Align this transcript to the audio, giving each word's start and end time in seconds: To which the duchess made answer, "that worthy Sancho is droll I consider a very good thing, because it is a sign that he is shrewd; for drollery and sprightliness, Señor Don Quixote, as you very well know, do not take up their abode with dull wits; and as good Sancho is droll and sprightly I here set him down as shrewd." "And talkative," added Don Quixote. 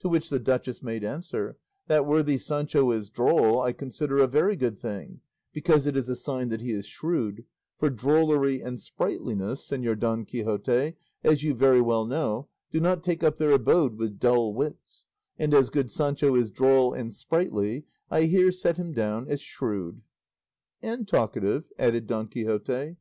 To 0.00 0.08
which 0.08 0.30
the 0.30 0.38
duchess 0.38 0.82
made 0.82 1.04
answer, 1.04 1.58
"that 1.86 2.06
worthy 2.06 2.38
Sancho 2.38 2.90
is 2.92 3.10
droll 3.10 3.60
I 3.60 3.74
consider 3.74 4.16
a 4.16 4.26
very 4.26 4.56
good 4.56 4.78
thing, 4.78 5.20
because 5.52 5.86
it 5.86 5.98
is 5.98 6.08
a 6.08 6.16
sign 6.16 6.48
that 6.48 6.62
he 6.62 6.70
is 6.72 6.86
shrewd; 6.86 7.44
for 7.78 7.90
drollery 7.90 8.62
and 8.62 8.80
sprightliness, 8.80 9.68
Señor 9.68 9.98
Don 9.98 10.24
Quixote, 10.24 10.94
as 11.22 11.42
you 11.42 11.52
very 11.52 11.82
well 11.82 12.06
know, 12.06 12.48
do 12.72 12.80
not 12.80 13.04
take 13.04 13.22
up 13.22 13.36
their 13.36 13.50
abode 13.50 13.98
with 13.98 14.18
dull 14.18 14.54
wits; 14.54 15.08
and 15.38 15.52
as 15.52 15.68
good 15.68 15.90
Sancho 15.90 16.34
is 16.34 16.50
droll 16.50 16.94
and 16.94 17.12
sprightly 17.12 17.84
I 18.10 18.22
here 18.22 18.52
set 18.52 18.78
him 18.78 18.92
down 18.94 19.28
as 19.28 19.42
shrewd." 19.42 20.00
"And 20.80 21.06
talkative," 21.06 21.64
added 21.78 22.06
Don 22.06 22.28
Quixote. 22.28 22.96